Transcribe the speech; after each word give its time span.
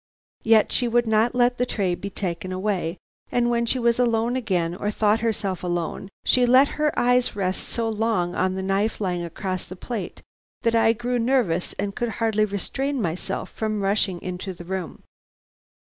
Yet 0.41 0.71
she 0.71 0.87
would 0.87 1.05
not 1.05 1.35
let 1.35 1.59
the 1.59 1.65
tray 1.67 1.93
be 1.93 2.09
taken 2.09 2.51
away, 2.51 2.97
and 3.31 3.51
when 3.51 3.67
she 3.67 3.77
was 3.77 3.99
alone 3.99 4.35
again 4.35 4.73
or 4.73 4.89
thought 4.89 5.19
herself 5.19 5.61
alone, 5.63 6.09
she 6.25 6.43
let 6.47 6.69
her 6.79 6.91
eyes 6.97 7.35
rest 7.35 7.69
so 7.69 7.87
long 7.87 8.33
on 8.33 8.55
the 8.55 8.63
knife 8.63 8.99
lying 8.99 9.23
across 9.23 9.69
her 9.69 9.75
plate, 9.75 10.23
that 10.63 10.73
I 10.73 10.93
grew 10.93 11.19
nervous 11.19 11.73
and 11.73 11.95
could 11.95 12.09
hardly 12.17 12.45
restrain 12.45 12.99
myself 12.99 13.51
from 13.51 13.83
rushing 13.83 14.19
into 14.23 14.53
the 14.53 14.65
room. 14.65 15.03